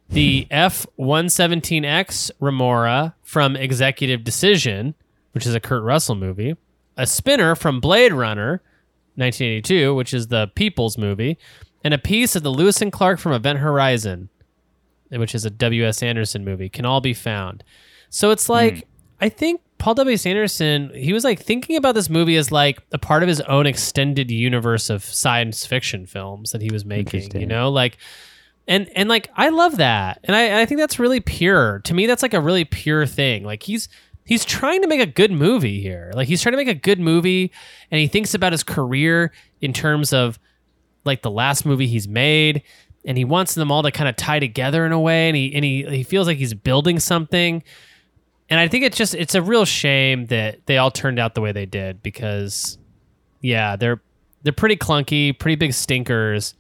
[0.09, 4.95] the F 117X Remora from Executive Decision,
[5.33, 6.55] which is a Kurt Russell movie,
[6.97, 8.63] a spinner from Blade Runner
[9.17, 11.37] 1982, which is the People's movie,
[11.83, 14.29] and a piece of the Lewis and Clark from Event Horizon,
[15.11, 16.01] which is a W.S.
[16.01, 17.65] Anderson movie, can all be found.
[18.09, 18.81] So it's like, hmm.
[19.21, 20.27] I think Paul W.S.
[20.27, 23.67] Anderson, he was like thinking about this movie as like a part of his own
[23.67, 27.99] extended universe of science fiction films that he was making, you know, like,
[28.67, 30.21] and, and like, I love that.
[30.25, 31.81] And I, I think that's really pure.
[31.85, 33.45] To me, that's like a really pure thing.
[33.45, 33.89] Like, he's,
[34.25, 36.11] he's trying to make a good movie here.
[36.15, 37.53] Like, he's trying to make a good movie
[37.91, 40.39] and he thinks about his career in terms of
[41.05, 42.63] like the last movie he's made
[43.05, 45.55] and he wants them all to kind of tie together in a way and he
[45.55, 47.63] and he, he feels like he's building something
[48.51, 51.41] and i think it's just it's a real shame that they all turned out the
[51.41, 52.79] way they did because
[53.41, 54.01] yeah they're
[54.43, 56.55] they're pretty clunky pretty big stinkers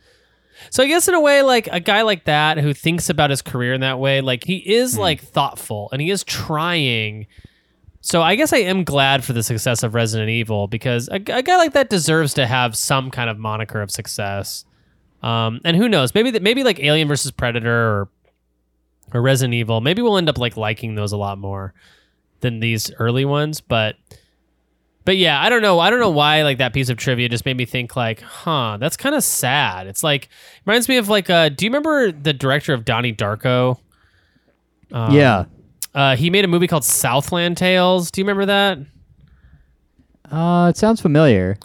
[0.70, 3.42] so i guess in a way like a guy like that who thinks about his
[3.42, 7.27] career in that way like he is like thoughtful and he is trying
[8.07, 11.42] so I guess I am glad for the success of Resident Evil because a, a
[11.42, 14.64] guy like that deserves to have some kind of moniker of success.
[15.25, 16.14] Um, and who knows?
[16.14, 18.09] Maybe that maybe like Alien versus Predator or
[19.12, 19.81] or Resident Evil.
[19.81, 21.75] Maybe we'll end up like liking those a lot more
[22.40, 23.61] than these early ones.
[23.61, 23.97] But
[25.05, 25.79] but yeah, I don't know.
[25.79, 28.77] I don't know why like that piece of trivia just made me think like, huh,
[28.79, 29.87] that's kind of sad.
[29.87, 30.29] It's like
[30.64, 33.79] reminds me of like uh, do you remember the director of Donnie Darko?
[34.92, 35.45] Um, yeah.
[35.95, 38.11] Uh, he made a movie called Southland Tales.
[38.11, 38.79] Do you remember that?
[40.31, 41.57] Uh, it sounds familiar.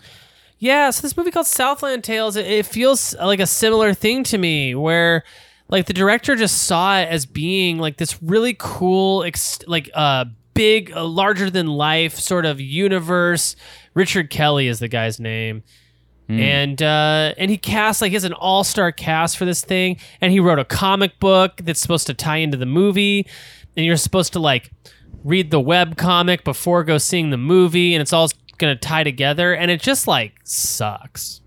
[0.58, 4.38] Yeah, so this movie called Southland Tales, it, it feels like a similar thing to
[4.38, 5.24] me where
[5.72, 10.26] like the director just saw it as being like this really cool ex- like uh
[10.54, 13.56] big uh, larger than life sort of universe.
[13.94, 15.64] Richard Kelly is the guy's name.
[16.30, 19.98] And uh, and he cast like he has an all star cast for this thing,
[20.22, 23.28] and he wrote a comic book that's supposed to tie into the movie,
[23.76, 24.72] and you're supposed to like
[25.26, 28.30] read the web comic before go seeing the movie, and it's all
[28.60, 31.42] gonna tie together, and it just like sucks.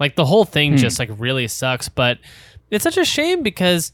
[0.00, 2.18] Like the whole thing just like really sucks, but
[2.74, 3.92] it's such a shame because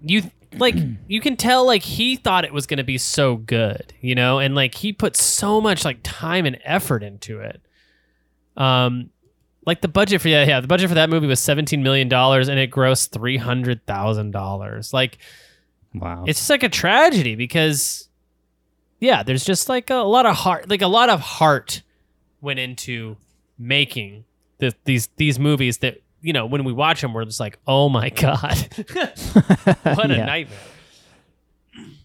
[0.00, 0.22] you
[0.58, 0.74] like
[1.08, 4.54] you can tell like he thought it was gonna be so good, you know, and
[4.54, 7.60] like he put so much like time and effort into it.
[8.56, 9.10] Um,
[9.66, 12.48] like the budget for yeah, yeah, the budget for that movie was seventeen million dollars,
[12.48, 14.92] and it grossed three hundred thousand dollars.
[14.92, 15.18] Like
[15.94, 16.24] Wow.
[16.26, 18.10] it's just like a tragedy because
[19.00, 21.80] yeah there's just like a lot of heart like a lot of heart
[22.42, 23.16] went into
[23.58, 24.24] making
[24.58, 27.88] the, these these movies that you know when we watch them we're just like oh
[27.88, 28.56] my god
[28.92, 30.24] what a Yeah.
[30.26, 30.58] nightmare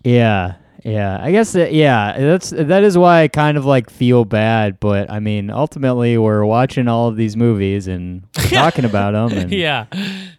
[0.03, 0.53] Yeah.
[0.83, 4.79] Yeah, I guess that yeah, that's that is why I kind of like feel bad,
[4.79, 9.51] but I mean, ultimately we're watching all of these movies and talking about them and
[9.51, 9.85] yeah.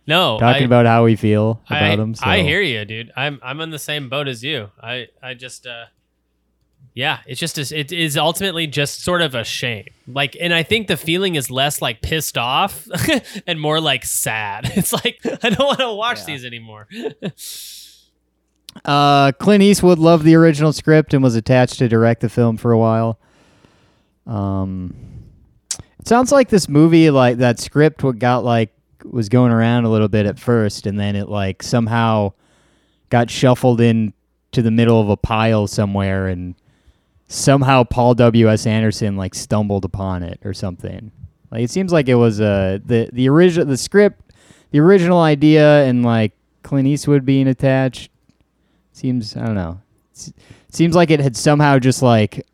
[0.04, 0.40] No.
[0.40, 2.14] talking I, about how we feel I, about them.
[2.16, 2.26] So.
[2.26, 3.12] I hear you, dude.
[3.16, 4.70] I'm I'm in the same boat as you.
[4.82, 5.84] I I just uh
[6.94, 9.86] yeah, it's just a, it is ultimately just sort of a shame.
[10.06, 12.86] Like and I think the feeling is less like pissed off
[13.46, 14.70] and more like sad.
[14.76, 16.88] It's like I don't want to watch these anymore.
[18.84, 22.72] Uh, Clint Eastwood loved the original script and was attached to direct the film for
[22.72, 23.18] a while.
[24.26, 24.94] Um,
[25.98, 28.72] it sounds like this movie, like that script, what got like
[29.04, 32.32] was going around a little bit at first, and then it like somehow
[33.08, 34.12] got shuffled in
[34.52, 36.54] to the middle of a pile somewhere, and
[37.32, 41.10] somehow Paul W S Anderson like stumbled upon it or something.
[41.50, 44.32] Like it seems like it was uh, the the original the script,
[44.70, 48.10] the original idea, and like Clint Eastwood being attached
[48.92, 49.80] seems I don't know.
[50.14, 50.32] S-
[50.70, 52.46] seems like it had somehow just like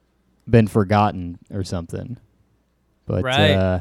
[0.48, 2.16] been forgotten or something.
[3.06, 3.52] But Right.
[3.52, 3.80] uh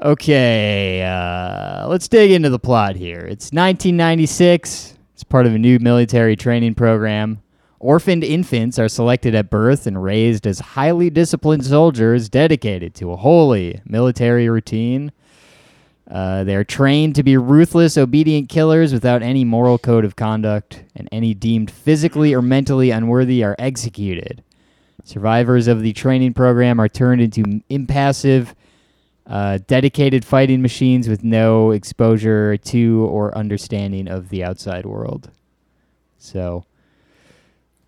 [0.00, 3.18] Okay, uh let's dig into the plot here.
[3.20, 4.94] It's 1996.
[5.14, 7.42] It's part of a new military training program.
[7.80, 13.16] Orphaned infants are selected at birth and raised as highly disciplined soldiers dedicated to a
[13.16, 15.12] holy military routine.
[16.10, 20.82] Uh, they are trained to be ruthless, obedient killers without any moral code of conduct,
[20.96, 24.42] and any deemed physically or mentally unworthy are executed.
[25.04, 28.54] Survivors of the training program are turned into impassive,
[29.26, 35.30] uh, dedicated fighting machines with no exposure to or understanding of the outside world.
[36.16, 36.64] So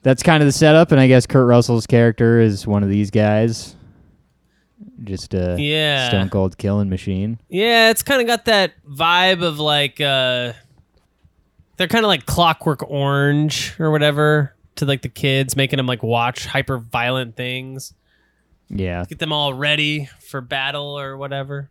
[0.03, 3.11] that's kind of the setup, and I guess Kurt Russell's character is one of these
[3.11, 3.77] guys.
[5.05, 6.09] Just a Yeah.
[6.09, 7.39] stone cold killing machine.
[7.49, 10.53] Yeah, it's kind of got that vibe of like uh
[11.77, 16.03] they're kind of like clockwork orange or whatever to like the kids making them like
[16.03, 17.95] watch hyper violent things.
[18.69, 19.05] Yeah.
[19.09, 21.71] Get them all ready for battle or whatever.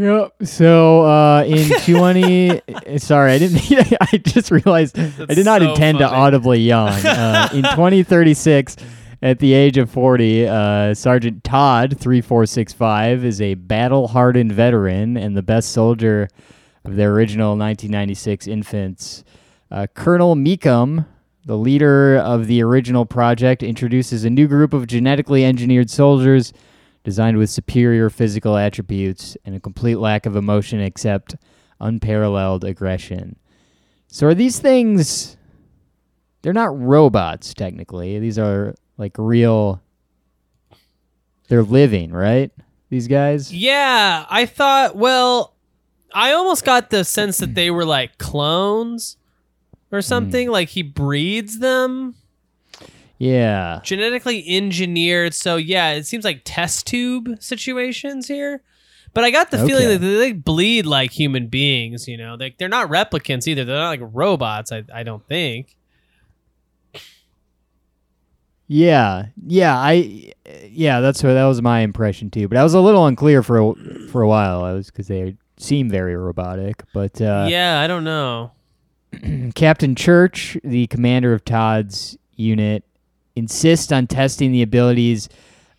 [0.00, 0.32] Yep.
[0.44, 2.62] So uh, in 20,
[2.96, 3.60] sorry, I didn't.
[4.00, 6.90] I just realized I did not so intend to audibly yawn.
[7.20, 8.76] Uh, in 2036,
[9.20, 15.42] at the age of 40, uh, Sergeant Todd 3465 is a battle-hardened veteran and the
[15.42, 16.28] best soldier
[16.84, 19.24] of the original 1996 infants.
[19.70, 21.04] Uh, Colonel Mekum,
[21.44, 26.52] the leader of the original project, introduces a new group of genetically engineered soldiers
[27.04, 31.36] designed with superior physical attributes and a complete lack of emotion except
[31.80, 33.36] unparalleled aggression.
[34.08, 35.36] So are these things
[36.42, 38.18] they're not robots technically.
[38.18, 39.82] These are like real
[41.48, 42.50] they're living, right?
[42.90, 43.52] These guys?
[43.52, 45.54] Yeah, I thought, well,
[46.12, 49.16] I almost got the sense that they were like clones
[49.92, 50.02] or hmm.
[50.02, 50.50] something.
[50.50, 52.14] Like he breeds them,
[53.20, 53.80] Yeah.
[53.84, 55.34] genetically engineered.
[55.34, 58.62] So yeah, it seems like test tube situations here.
[59.12, 62.08] But I got the feeling that they bleed like human beings.
[62.08, 63.64] You know, they they're not replicants either.
[63.64, 64.72] They're not like robots.
[64.72, 65.76] I I don't think.
[68.72, 70.32] Yeah, yeah, I,
[70.68, 72.46] yeah, that's what that was my impression too.
[72.46, 73.74] But I was a little unclear for a,
[74.12, 74.62] for a while.
[74.62, 76.84] I was because they seem very robotic.
[76.94, 78.52] But uh, yeah, I don't know.
[79.56, 82.84] Captain Church, the commander of Todd's unit,
[83.40, 85.28] insists on testing the abilities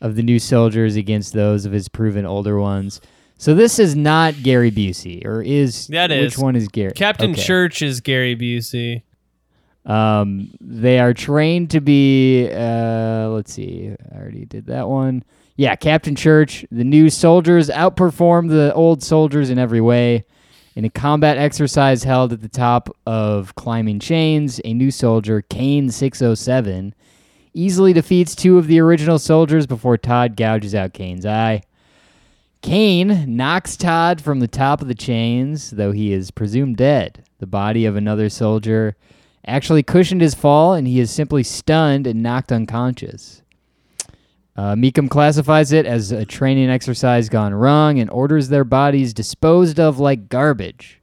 [0.02, 3.00] of the new soldiers against those of his proven older ones.
[3.38, 6.92] So this is not Gary Busey, or is That which one is Gary?
[6.92, 7.42] Captain Okay.
[7.42, 9.04] Church is Gary Busey.
[9.86, 12.50] Um, they are trained to be.
[12.52, 13.96] Uh, let's see.
[14.12, 15.24] I already did that one.
[15.56, 16.66] Yeah, Captain Church.
[16.72, 20.26] The new soldiers outperform the old soldiers in every way.
[20.76, 25.90] In a combat exercise held at the top of climbing chains, a new soldier, Caine
[25.90, 26.94] 607,
[27.54, 31.64] easily defeats two of the original soldiers before Todd gouges out Caine's eye.
[32.62, 37.24] Caine knocks Todd from the top of the chains, though he is presumed dead.
[37.40, 38.96] The body of another soldier
[39.46, 43.42] actually cushioned his fall, and he is simply stunned and knocked unconscious.
[44.56, 49.80] Uh, Mekum classifies it as a training exercise gone wrong and orders their bodies disposed
[49.80, 51.02] of like garbage,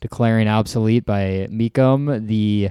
[0.00, 2.26] declaring obsolete by Mekum.
[2.26, 2.70] The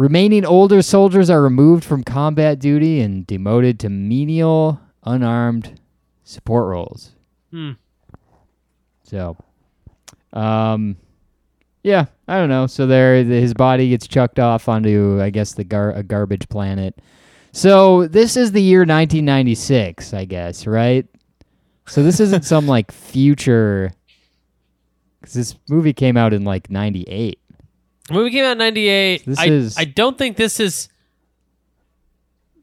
[0.00, 5.78] remaining older soldiers are removed from combat duty and demoted to menial, unarmed
[6.24, 7.12] support roles.
[7.50, 7.72] Hmm.
[9.02, 9.36] So,
[10.32, 10.96] um,
[11.82, 12.66] yeah, I don't know.
[12.66, 16.98] So there, his body gets chucked off onto, I guess, the gar- a garbage planet.
[17.52, 21.06] So this is the year 1996, I guess, right?
[21.86, 23.92] So this isn't some like future,
[25.20, 27.39] because this movie came out in like '98.
[28.10, 29.24] The movie came out in 98.
[29.24, 30.88] This I, is- I don't think this is.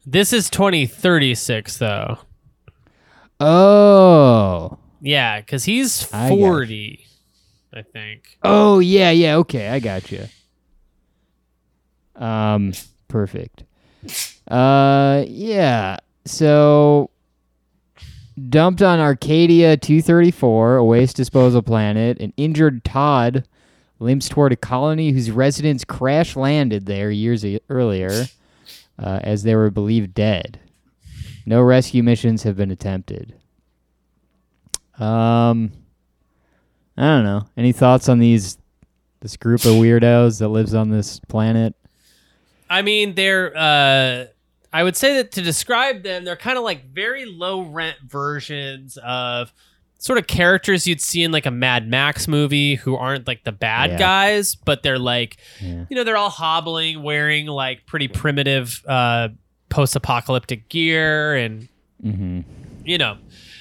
[0.05, 2.17] This is 2036, though.
[3.39, 4.77] Oh.
[4.99, 7.05] Yeah, because he's I got 40,
[7.73, 8.37] I think.
[8.43, 9.37] Oh yeah, yeah.
[9.37, 10.25] Okay, I got you.
[12.15, 12.73] Um,
[13.07, 13.63] perfect.
[14.49, 15.97] Uh, yeah.
[16.25, 17.09] So,
[18.49, 23.47] dumped on Arcadia 234, a waste disposal planet, an injured Todd
[23.99, 28.27] limps toward a colony whose residents crash landed there years earlier,
[28.99, 30.59] uh, as they were believed dead.
[31.45, 33.33] No rescue missions have been attempted.
[34.99, 35.71] Um,
[36.97, 37.45] I don't know.
[37.55, 38.57] Any thoughts on these
[39.19, 41.75] this group of weirdos that lives on this planet?
[42.69, 43.55] I mean, they're.
[43.55, 44.25] Uh,
[44.73, 48.97] I would say that to describe them, they're kind of like very low rent versions
[48.97, 49.53] of
[49.99, 53.51] sort of characters you'd see in like a Mad Max movie who aren't like the
[53.51, 53.97] bad Yeah.
[53.97, 55.85] guys, but they're like, Yeah.
[55.89, 59.29] you know, they're all hobbling, wearing like pretty primitive uh,
[59.69, 61.67] post apocalyptic gear and
[62.05, 62.41] Mm-hmm.
[62.85, 63.17] you know,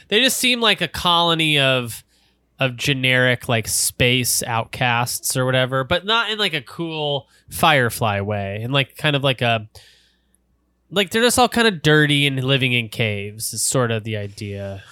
[0.08, 2.02] they just seem like a colony of
[2.58, 8.60] of generic like space outcasts or whatever, but not in like a cool Firefly way,
[8.62, 9.68] and like kind of like a
[10.90, 13.52] like they're just all kind of dirty and living in caves.
[13.52, 14.82] Is sort of the idea,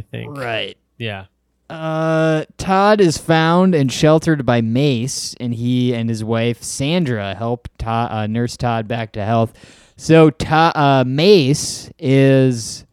[0.00, 0.36] I think.
[0.36, 0.76] Right.
[0.98, 1.26] Yeah.
[1.68, 7.68] Uh, Todd is found and sheltered by Mace, and he and his wife Sandra help
[7.78, 9.52] Todd, uh, nurse Todd back to health.
[9.96, 12.84] So, Todd, uh, Mace is,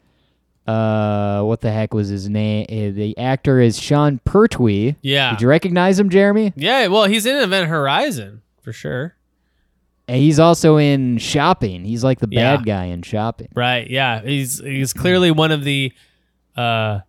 [0.67, 2.65] uh, what the heck was his name?
[2.69, 4.95] Uh, the actor is Sean Pertwee.
[5.01, 5.31] Yeah.
[5.31, 6.53] Did you recognize him, Jeremy?
[6.55, 6.87] Yeah.
[6.87, 9.15] Well, he's in Event Horizon for sure.
[10.09, 11.83] And he's also in Shopping.
[11.83, 12.57] He's like the Yeah.
[12.57, 13.47] bad guy in Shopping.
[13.55, 13.89] Right.
[13.89, 14.21] Yeah.
[14.21, 15.91] He's he's clearly one of the
[16.57, 16.99] uh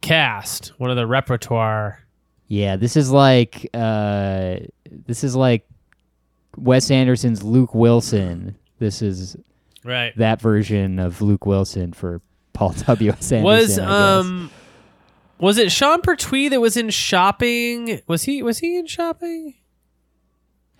[0.00, 2.00] cast, one of the repertoire.
[2.46, 4.56] Yeah, this is like uh,
[5.06, 5.66] this is like
[6.56, 8.56] Wes Anderson's Luke Wilson.
[8.78, 9.36] This is
[9.84, 10.12] Right.
[10.16, 12.20] that version of Luke Wilson for
[12.52, 13.10] Paul W.
[13.12, 13.32] S.
[13.32, 13.42] Anderson.
[13.44, 14.50] was um
[15.38, 18.00] was it Sean Pertwee that was in shopping?
[18.08, 19.54] Was he was he in shopping?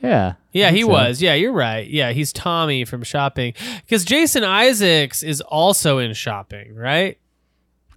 [0.02, 0.88] yeah, Yeah, he so.
[0.88, 1.20] was.
[1.20, 1.88] Yeah, you're right.
[1.88, 3.54] Yeah, he's Tommy from shopping.
[3.84, 7.18] Because Jason Isaacs is also in shopping, right?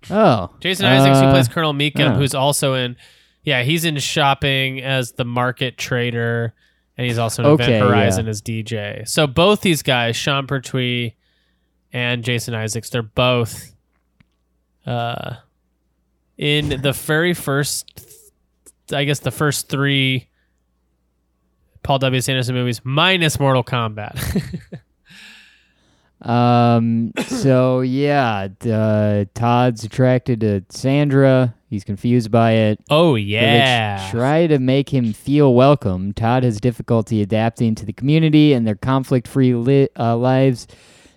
[0.09, 2.95] Oh, Jason Isaacs, who uh, plays Colonel Mekum, who's also in
[3.43, 6.53] yeah, he's in shopping as the market trader,
[6.97, 8.29] and he's also in Okay, Event Horizon yeah.
[8.29, 9.07] as DJ.
[9.07, 11.13] So both these guys, Sean Pertwee
[11.93, 13.75] and Jason Isaacs, they're both
[14.85, 15.35] uh
[16.37, 17.85] in the very first
[18.91, 20.27] I guess the first three
[21.83, 22.17] Paul W.
[22.17, 22.29] S.
[22.29, 24.17] Anderson movies minus Mortal Kombat.
[26.21, 27.13] Um.
[27.27, 31.55] So yeah, uh, Todd's attracted to Sandra.
[31.69, 32.79] He's confused by it.
[32.89, 34.09] oh they yeah.
[34.11, 36.13] try to make him feel welcome.
[36.13, 40.67] Todd has difficulty adapting to the community and their conflict-free li- uh, lives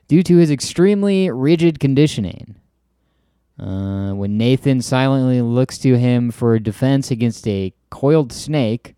[0.06, 2.54] due to his extremely rigid conditioning.
[3.58, 8.94] Uh, when Nathan silently looks to him for defense against a coiled snake,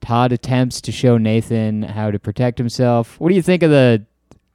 [0.00, 3.18] Todd attempts to show Nathan how to protect himself.
[3.18, 4.04] What do you think of the?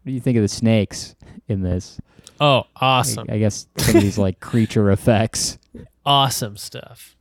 [0.04, 1.16] What do you think of the snakes
[1.48, 2.00] in this?
[2.40, 3.28] oh, awesome.
[3.30, 5.60] I guess some of these like creature effects.
[6.06, 7.16] awesome stuff.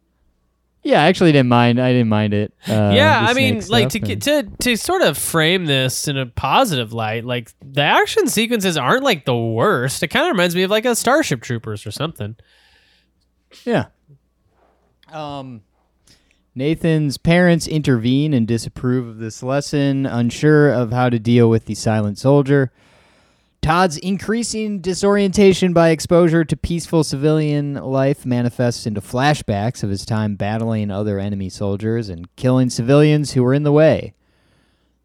[0.83, 1.79] Yeah, I actually didn't mind.
[1.79, 2.55] I didn't mind it.
[2.67, 6.25] Uh, yeah, I mean, like to and- to to sort of frame this in a
[6.25, 10.03] positive light, like the action sequences aren't like the worst.
[10.03, 12.35] It kind of reminds me of like a Starship Troopers or something.
[13.67, 13.87] yeah.
[15.13, 15.61] Um,
[16.55, 21.75] Nathan's parents intervene and disapprove of this lesson, unsure of how to deal with the
[21.75, 22.73] silent soldier.
[23.63, 30.35] Todd's increasing disorientation by exposure to peaceful civilian life manifests into flashbacks of his time
[30.35, 34.15] battling other enemy soldiers and killing civilians who were in the way.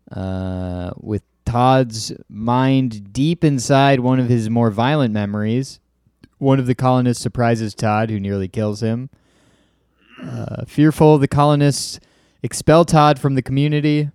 [0.09, 5.79] Uh, with Todd's mind deep inside one of his more violent memories,
[6.37, 9.09] one of the colonists surprises Todd, who nearly kills him.
[10.21, 11.99] Uh, fearful, the colonists
[12.43, 14.09] expel Todd from the community,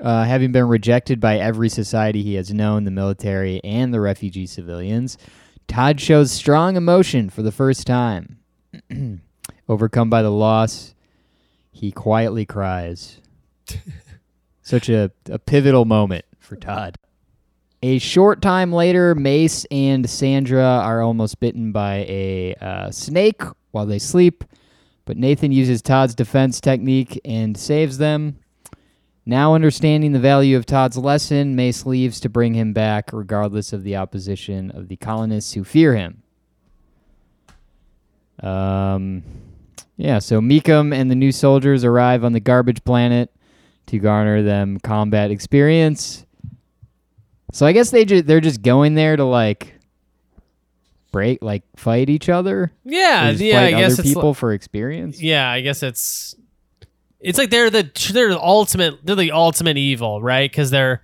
[0.00, 4.46] uh, having been rejected by every society he has known, the military and the refugee
[4.46, 5.16] civilians.
[5.68, 8.38] Todd shows strong emotion for the first time.
[9.68, 10.94] Overcome by the loss,
[11.72, 13.20] he quietly cries.
[14.62, 16.96] Such a, a pivotal moment for Todd.
[17.82, 23.86] A short time later, Mace and Sandra are almost bitten by a uh, snake while
[23.86, 24.44] they sleep,
[25.06, 28.38] but Nathan uses Todd's defense technique and saves them.
[29.24, 33.82] Now, understanding the value of Todd's lesson, Mace leaves to bring him back, regardless of
[33.82, 36.22] the opposition of the colonists who fear him.
[38.40, 39.24] Um,
[39.96, 43.32] yeah, so Mekum and the new soldiers arrive on the garbage planet,
[43.86, 46.26] to garner them combat experience.
[47.52, 49.75] So I guess they ju- they're just going there to like
[51.12, 52.72] break like fight each other.
[52.84, 53.60] Yeah, yeah.
[53.60, 55.20] I guess people for experience.
[55.20, 55.50] yeah.
[55.50, 56.34] I guess it's
[57.20, 60.50] it's like they're the they're the ultimate they're the ultimate evil, right?
[60.50, 61.02] Because they're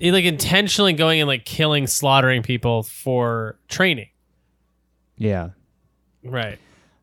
[0.00, 4.08] like intentionally going and like killing, slaughtering people for training.
[5.16, 5.50] Yeah.
[6.24, 6.58] Right.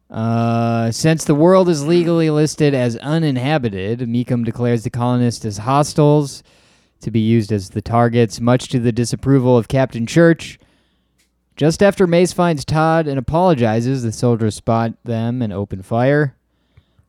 [0.09, 6.43] Uh, since the world is legally listed as uninhabited, Mekum declares the colonists as hostiles
[7.01, 10.59] to be used as the targets, much to the disapproval of Captain Church.
[11.57, 16.35] Just after Mace finds Todd and apologizes, the soldiers spot them and open fire.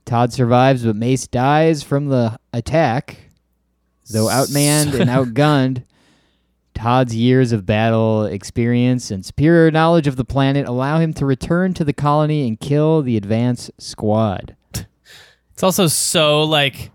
[0.07, 3.29] Todd survives, but Mace dies from the attack.
[4.11, 5.85] Though outmanned and outgunned,
[6.75, 11.75] Todd's years of battle experience and superior knowledge of the planet allow him to return
[11.75, 14.57] to the colony and kill the advance squad.
[15.53, 16.93] It's also so like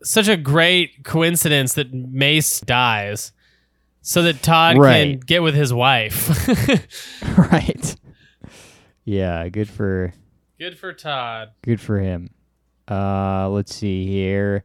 [0.00, 3.32] such a great coincidence that Mace dies,
[4.06, 6.46] so that Todd can get with his wife.
[7.36, 7.96] right.
[9.04, 10.14] Yeah, good for
[10.58, 11.50] Good for Todd.
[11.62, 12.30] good for him.
[12.88, 14.64] Uh let's see here.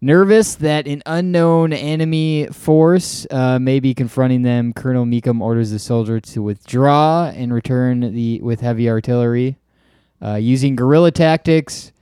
[0.00, 5.78] Nervous that an unknown enemy force uh, may be confronting them, Colonel Mekum orders the
[5.78, 9.56] soldier to withdraw and return the with heavy artillery.
[10.20, 11.92] Uh, using guerrilla tactics,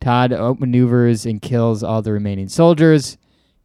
[0.00, 3.16] Todd outmaneuvers and kills all the remaining soldiers.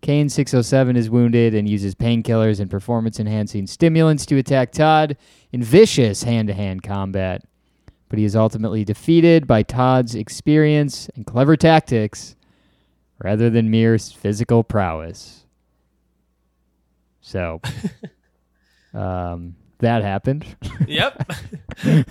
[0.01, 5.15] Caine 607 is wounded and uses painkillers and performance enhancing stimulants to attack Todd
[5.51, 7.43] in vicious hand to hand combat.
[8.09, 12.35] But he is ultimately defeated by Todd's experience and clever tactics
[13.19, 15.45] rather than mere physical prowess.
[17.21, 17.61] So,
[18.93, 20.45] um, that happened.
[20.87, 21.31] Yep.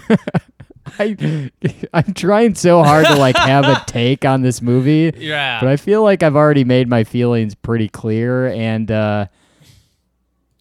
[0.99, 1.51] I,
[1.93, 5.61] I'm trying so hard to like have a take on this movie, yeah.
[5.61, 9.27] but I feel like I've already made my feelings pretty clear, and uh,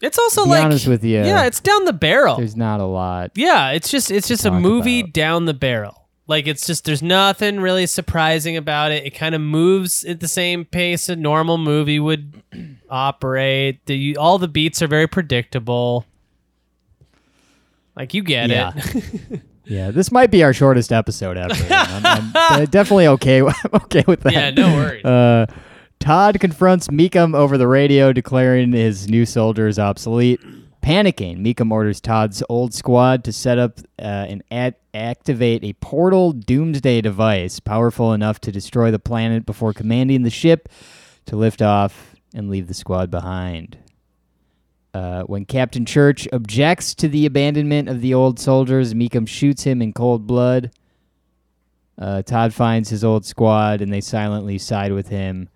[0.01, 2.37] It's also be like honest with you, yeah, it's down the barrel.
[2.37, 3.31] there's not a lot.
[3.35, 5.13] Yeah, it's just it's just a movie about.
[5.13, 5.95] down the barrel.
[6.27, 9.03] Like it's just there's nothing really surprising about it.
[9.03, 12.43] It kind of moves at the same pace a normal movie would
[12.89, 13.83] operate.
[13.87, 16.05] The you- all the beats are very predictable.
[17.95, 18.73] Like you get Yeah.
[18.75, 19.41] it.
[19.69, 21.53] Yeah, this might be our shortest episode ever.
[21.69, 23.41] I'm, I'm, definitely okay.
[23.41, 24.33] I'm okay with that.
[24.33, 25.05] yeah, no worries.
[25.05, 25.45] Uh,
[25.99, 30.41] Todd confronts Mekum over the radio, declaring his new soldiers obsolete.
[30.81, 36.31] Panicking, Mekum orders Todd's old squad to set up uh, and at- activate a portal
[36.31, 40.69] doomsday device powerful enough to destroy the planet before commanding the ship
[41.25, 43.77] to lift off and leave the squad behind.
[44.93, 49.81] Uh, when Captain Church objects to the abandonment of the old soldiers, Mekum shoots him
[49.81, 50.71] in cold blood.
[51.97, 55.49] Uh, Todd finds his old squad and they silently side with him.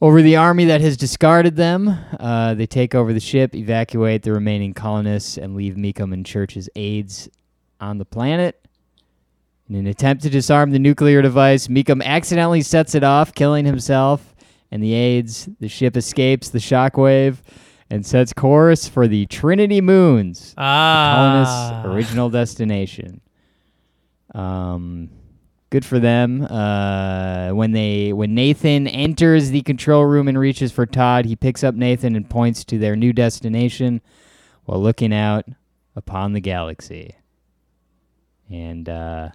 [0.00, 4.32] Over the army that has discarded them, uh, they take over the ship, evacuate the
[4.32, 7.28] remaining colonists, and leave Mekum and Church's aides
[7.80, 8.58] on the planet.
[9.68, 14.34] In an attempt to disarm the nuclear device, Mekum accidentally sets it off, killing himself
[14.72, 15.48] and the aides.
[15.60, 17.36] The ship escapes the shockwave
[17.90, 23.20] and sets course for the Trinity Moons ah, colonists' original destination.
[24.34, 25.10] Um,
[25.70, 26.42] good for them.
[26.42, 31.64] Uh, when they when Nathan enters the control room and reaches for Todd, he picks
[31.64, 34.00] up Nathan and points to their new destination
[34.64, 35.46] while looking out
[35.96, 37.14] upon the galaxy.
[38.50, 39.30] And uh,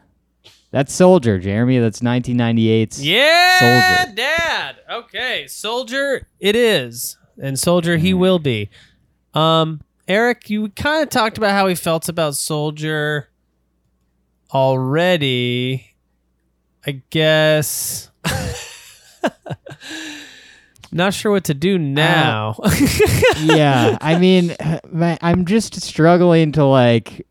[0.72, 1.80] that's Soldier, Jeremy.
[1.80, 4.16] That's 1998's yeah, Soldier.
[4.16, 4.76] Dad.
[4.89, 6.28] Okay, soldier.
[6.39, 8.19] It is, and soldier he Mm-hmm.
[8.19, 8.69] will be.
[9.33, 13.29] Um, Eric, you kind of talked about how he felt about soldier
[14.53, 15.93] already.
[16.85, 18.09] I guess.
[20.91, 22.55] Not sure what to do now.
[23.43, 24.55] yeah, I mean,
[25.21, 27.27] I'm just struggling to like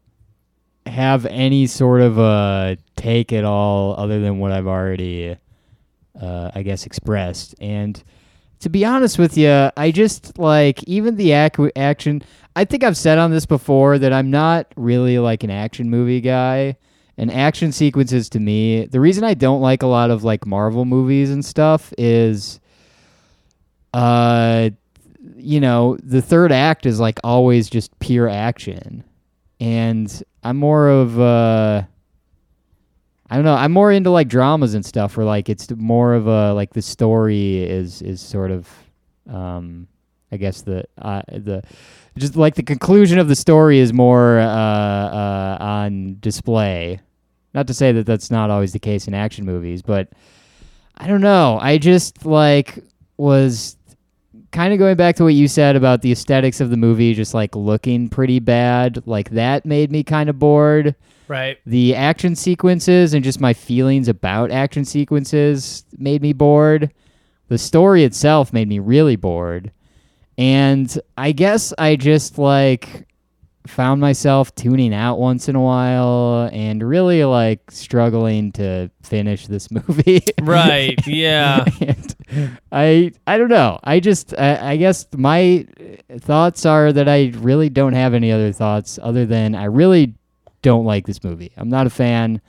[0.85, 5.37] have any sort of a take at all other than what I've already,
[6.21, 7.55] uh, I guess, expressed.
[7.59, 8.03] And
[8.61, 12.23] to be honest with you, I just like even the ac- action.
[12.55, 16.21] I think I've said on this before that I'm not really like an action movie
[16.21, 16.77] guy.
[17.19, 20.85] And action sequences to me, the reason I don't like a lot of like Marvel
[20.85, 22.61] movies and stuff is
[23.95, 24.69] uh
[25.37, 29.03] you know the third act is like always just pure action
[29.61, 31.83] and i'm more of uh
[33.31, 36.27] i don't know i'm more into like dramas and stuff where like it's more of
[36.27, 38.69] a like the story is is sort of
[39.31, 39.87] um
[40.33, 41.63] i guess the uh the
[42.17, 47.01] just like the conclusion of the story is more uh uh on display
[47.55, 50.09] not to say that that's not always the case in action movies but
[50.99, 51.59] I don't know.
[51.61, 52.83] I just like
[53.17, 53.77] was
[54.51, 57.35] kind of going back to what you said about the aesthetics of the movie just
[57.35, 59.07] like looking pretty bad.
[59.07, 60.95] Like that made me kind of bored.
[61.29, 61.59] Right.
[61.67, 66.93] The action sequences and just my feelings about action sequences made me bored.
[67.49, 69.73] The story itself made me really bored.
[70.39, 73.07] And I guess I just like
[73.67, 79.71] found myself tuning out once in a while and really like struggling to finish this
[79.71, 80.23] movie.
[80.41, 80.99] Right.
[81.07, 81.65] Yeah.
[81.81, 83.79] and I I don't know.
[83.83, 85.67] I just I, I guess my
[86.19, 90.15] thoughts are that I really don't have any other thoughts other than I really
[90.67, 91.53] don't like this movie.
[91.57, 92.41] I'm not a fan.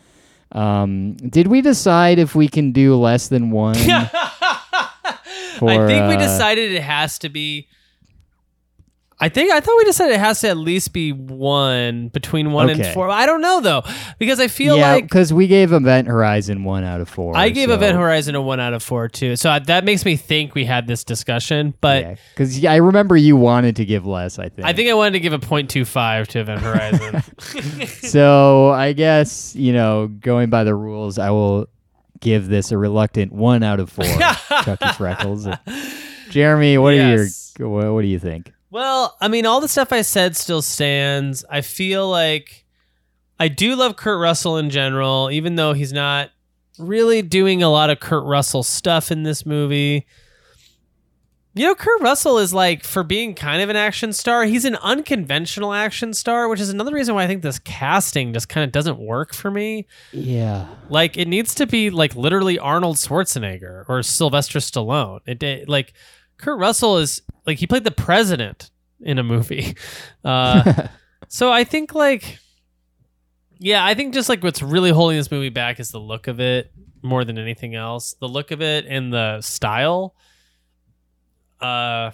[0.51, 3.75] Um, did we decide if we can do less than one?
[3.75, 3.85] for,
[5.69, 7.67] I think we uh, decided it has to be.
[9.19, 12.69] I think I thought we decided it has to at least be one between one
[12.69, 13.09] and four.
[13.09, 13.83] I don't know though
[14.19, 17.35] because I feel yeah, like because we gave Event Horizon one out of four.
[17.35, 19.35] I gave so- Event Horizon a one out of four too.
[19.35, 23.35] So I- that makes me think we had this discussion, but because I remember you
[23.35, 24.37] wanted to give less.
[24.37, 24.67] I think.
[24.67, 27.23] I think I wanted to give a 0.25 to Event Horizon.
[27.87, 28.69] so.
[28.69, 31.67] I guess you know, going by the rules, I will
[32.19, 34.05] give this a reluctant one out of four.
[34.63, 35.47] Chucky Freckles.
[36.29, 37.53] Jeremy, what Yes.
[37.59, 38.51] are your what, what do you think?
[38.69, 41.45] Well, I mean, all the stuff I said still stands.
[41.49, 42.65] I feel like
[43.39, 46.31] I do love Kurt Russell in general, even though he's not
[46.77, 50.05] really doing a lot of Kurt Russell stuff in this movie.
[51.53, 54.75] You know, Kurt Russell is like, for being kind of an action star, he's an
[54.75, 58.71] unconventional action star, which is another reason why I think this casting just kind of
[58.71, 59.87] doesn't work for me.
[60.11, 60.67] Yeah.
[60.89, 65.21] Like, it needs to be like literally Arnold Schwarzenegger or Sylvester Stallone.
[65.25, 65.93] It, it like
[66.37, 68.71] Kurt Russell is like he played the president
[69.01, 69.75] in a movie.
[70.23, 70.87] Uh,
[71.27, 72.39] so I think like,
[73.59, 76.39] yeah, I think just like what's really holding this movie back is the look of
[76.39, 76.71] it
[77.01, 78.13] more than anything else.
[78.19, 80.15] The look of it and the style.
[81.59, 82.11] Uh,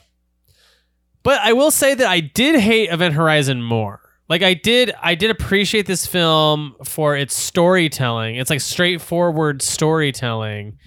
[1.23, 4.01] but I will say that I did hate Event Horizon more.
[4.29, 8.35] Like I did, I did appreciate this film for its storytelling.
[8.35, 10.77] It's like straightforward storytelling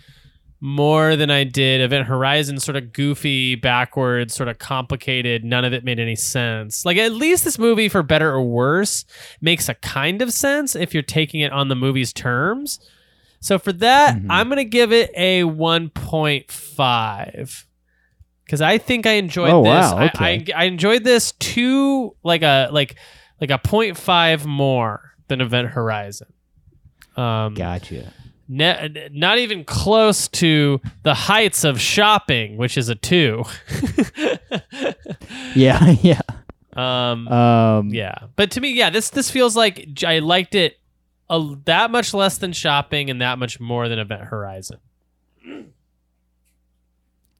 [0.60, 5.44] more than I did Event Horizon, sort of goofy, backwards, sort of complicated.
[5.44, 6.84] None of it made any sense.
[6.86, 9.04] Like at least this movie, for better or worse,
[9.40, 12.80] makes a kind of sense if you're taking it on the movie's terms.
[13.40, 17.64] So for that, I'm gonna give it a 1.5
[18.44, 19.70] because I think I enjoyed Oh, this.
[19.70, 20.52] wow, I- okay.
[20.54, 22.96] I, I enjoyed this two like a like
[23.40, 26.28] like a 0.5 more than Event Horizon.
[27.16, 28.12] Um, Gotcha.
[28.48, 33.44] Ne- not even close to the heights of shopping, which is a two.
[35.54, 35.94] Yeah.
[36.02, 36.20] Yeah.
[36.74, 40.78] um, Um, yeah, but to me, yeah, this this feels like I liked it
[41.30, 44.78] a, that much less than shopping and that much more than Event Horizon.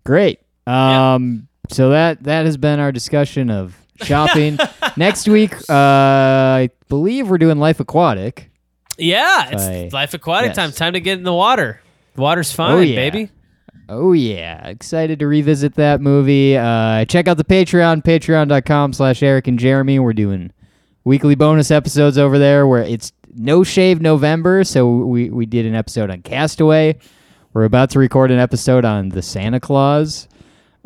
[0.04, 0.40] Great.
[0.66, 4.58] Um, so that that has been our discussion of shopping.
[4.96, 8.50] Next week, uh, I believe we're doing Life Aquatic.
[8.98, 9.88] Yeah, it's Bye.
[9.92, 10.56] life aquatic Yes.
[10.56, 10.72] time.
[10.72, 11.80] Time to get in the water.
[12.14, 12.96] The water's fine, Oh, yeah.
[12.96, 13.30] baby.
[13.88, 16.56] Oh yeah, excited to revisit that movie.
[16.56, 19.98] Uh, check out the Patreon, patreon.com slash Eric and Jeremy.
[20.00, 20.50] We're doing
[21.04, 24.64] weekly bonus episodes over there where it's no shave November.
[24.64, 26.96] So we, we did an episode on Castaway.
[27.52, 30.26] We're about to record an episode on the Santa Claus.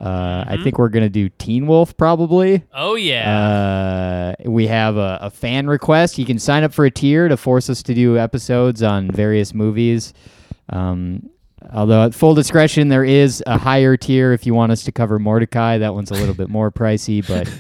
[0.01, 2.65] Uh, I think we're going to do Teen Wolf probably.
[2.73, 4.35] Oh yeah.
[4.39, 6.17] Uh, we have a, a fan request.
[6.17, 9.53] You can sign up for a tier to force us to do episodes on various
[9.53, 10.15] movies.
[10.71, 11.29] Um,
[11.71, 15.19] although, at full discretion, there is a higher tier if you want us to cover
[15.19, 15.77] Mordecai.
[15.77, 17.53] That one's a little bit more pricey, but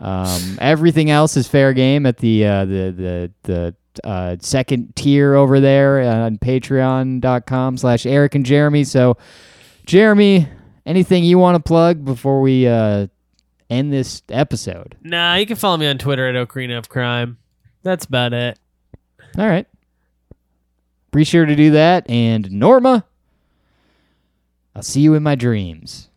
[0.00, 5.34] um, everything else is fair game at the uh, the the the uh, second tier
[5.34, 8.84] over there on Patreon.com slash Eric and Jeremy.
[8.84, 9.18] So,
[9.86, 10.48] Jeremy,
[10.86, 13.06] anything you want to plug before we uh,
[13.70, 14.96] end this episode?
[15.02, 17.38] nah, you can follow me on Twitter at Ocarina of Crime.
[17.82, 18.58] That's about it.
[19.38, 19.66] All right.
[21.12, 22.08] Be sure to do that.
[22.08, 23.04] And Norma,
[24.74, 26.08] I'll see you in my dreams.